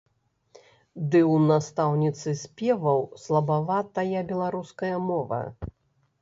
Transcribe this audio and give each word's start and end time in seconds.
Ды 1.09 1.19
ў 1.33 1.51
настаўніцы 1.51 2.33
спеваў 2.45 3.03
слабаватая 3.25 4.25
беларуская 4.33 4.91
мова. 5.13 5.43